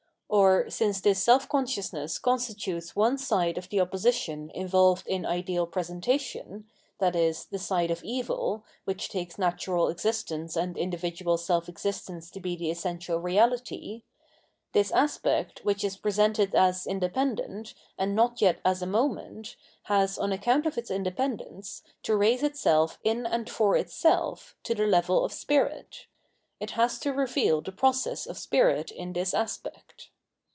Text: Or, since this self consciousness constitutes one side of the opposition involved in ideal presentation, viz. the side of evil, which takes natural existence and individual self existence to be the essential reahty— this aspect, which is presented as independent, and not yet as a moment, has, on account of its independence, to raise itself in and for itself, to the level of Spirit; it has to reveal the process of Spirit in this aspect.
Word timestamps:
Or, 0.33 0.69
since 0.69 1.01
this 1.01 1.21
self 1.21 1.49
consciousness 1.49 2.17
constitutes 2.17 2.95
one 2.95 3.17
side 3.17 3.57
of 3.57 3.67
the 3.67 3.81
opposition 3.81 4.49
involved 4.51 5.05
in 5.05 5.25
ideal 5.25 5.67
presentation, 5.67 6.69
viz. 7.01 7.47
the 7.47 7.59
side 7.59 7.91
of 7.91 8.01
evil, 8.01 8.63
which 8.85 9.09
takes 9.09 9.37
natural 9.37 9.89
existence 9.89 10.55
and 10.55 10.77
individual 10.77 11.37
self 11.37 11.67
existence 11.67 12.31
to 12.31 12.39
be 12.39 12.55
the 12.55 12.71
essential 12.71 13.19
reahty— 13.19 14.03
this 14.71 14.89
aspect, 14.91 15.65
which 15.65 15.83
is 15.83 15.97
presented 15.97 16.55
as 16.55 16.87
independent, 16.87 17.73
and 17.97 18.15
not 18.15 18.39
yet 18.39 18.61
as 18.63 18.81
a 18.81 18.87
moment, 18.87 19.57
has, 19.83 20.17
on 20.17 20.31
account 20.31 20.65
of 20.65 20.77
its 20.77 20.89
independence, 20.89 21.83
to 22.03 22.15
raise 22.15 22.41
itself 22.41 22.97
in 23.03 23.25
and 23.25 23.49
for 23.49 23.75
itself, 23.75 24.55
to 24.63 24.73
the 24.73 24.87
level 24.87 25.25
of 25.25 25.33
Spirit; 25.33 26.05
it 26.61 26.71
has 26.71 26.99
to 26.99 27.11
reveal 27.11 27.59
the 27.59 27.73
process 27.73 28.25
of 28.25 28.37
Spirit 28.37 28.91
in 28.91 29.11
this 29.11 29.33
aspect. 29.33 30.07